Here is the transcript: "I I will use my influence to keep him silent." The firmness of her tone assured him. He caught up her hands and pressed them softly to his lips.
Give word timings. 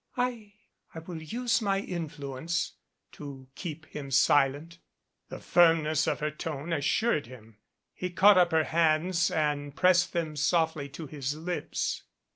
"I 0.17 0.55
I 0.95 0.97
will 0.97 1.21
use 1.21 1.61
my 1.61 1.77
influence 1.79 2.71
to 3.11 3.49
keep 3.53 3.85
him 3.85 4.09
silent." 4.09 4.79
The 5.29 5.37
firmness 5.37 6.07
of 6.07 6.21
her 6.21 6.31
tone 6.31 6.73
assured 6.73 7.27
him. 7.27 7.59
He 7.93 8.09
caught 8.09 8.39
up 8.39 8.49
her 8.51 8.63
hands 8.63 9.29
and 9.29 9.75
pressed 9.75 10.11
them 10.13 10.35
softly 10.35 10.89
to 10.89 11.05
his 11.05 11.35
lips. 11.35 12.01